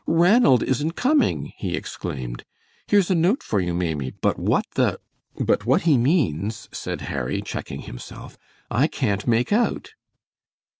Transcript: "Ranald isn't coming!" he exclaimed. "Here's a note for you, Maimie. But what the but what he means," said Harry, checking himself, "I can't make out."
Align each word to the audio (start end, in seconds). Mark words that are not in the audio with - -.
"Ranald 0.07 0.63
isn't 0.63 0.95
coming!" 0.95 1.53
he 1.57 1.75
exclaimed. 1.75 2.43
"Here's 2.87 3.11
a 3.11 3.13
note 3.13 3.43
for 3.43 3.59
you, 3.59 3.71
Maimie. 3.71 4.09
But 4.09 4.39
what 4.39 4.65
the 4.73 4.99
but 5.37 5.67
what 5.67 5.83
he 5.83 5.95
means," 5.95 6.67
said 6.71 7.01
Harry, 7.01 7.39
checking 7.43 7.81
himself, 7.81 8.35
"I 8.71 8.87
can't 8.87 9.27
make 9.27 9.53
out." 9.53 9.91